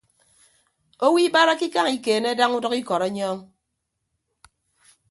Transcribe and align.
Owo 1.05 1.17
ibarake 1.27 1.65
ikañ 1.69 1.87
ikeene 1.97 2.31
daña 2.39 2.55
udʌk 2.57 2.73
ikọt 2.81 3.03
ọnyọọñ. 3.07 3.37